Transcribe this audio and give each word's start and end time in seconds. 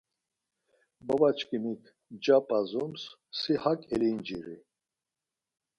Baba 1.05 1.29
şǩimik 1.37 1.83
nca 2.13 2.37
p̌azums. 2.47 3.03
Si 3.37 3.53
hak 3.63 3.81
elinciri. 3.93 4.57